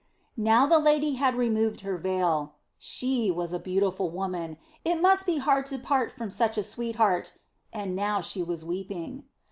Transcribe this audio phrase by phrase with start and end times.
[0.41, 2.55] Now the lady had removed her veil.
[2.79, 4.57] She was a beautiful woman!
[4.83, 7.37] It must be hard to part from such a sweetheart.
[7.71, 9.25] And now she was weeping.